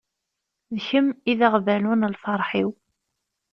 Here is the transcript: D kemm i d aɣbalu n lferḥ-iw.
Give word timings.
D 0.75 0.77
kemm 0.87 1.07
i 1.31 1.33
d 1.37 1.41
aɣbalu 1.47 1.93
n 1.95 2.09
lferḥ-iw. 2.13 2.69